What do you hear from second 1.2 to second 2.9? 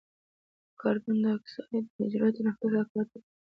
ډای اکساید د حجروي تنفس له کبله